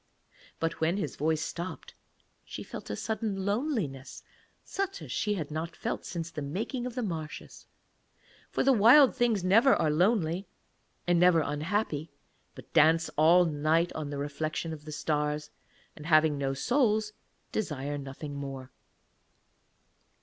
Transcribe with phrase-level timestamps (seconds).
[0.59, 1.93] But when his voice stopped
[2.43, 4.23] she felt a sudden loneliness,
[4.63, 7.67] such as she had not felt since the making of the marshes;
[8.49, 10.47] for the Wild Things never are lonely
[11.05, 12.09] and never unhappy,
[12.55, 15.51] but dance all night on the reflection of the stars,
[15.95, 17.13] and having no souls,
[17.51, 18.71] desire nothing more.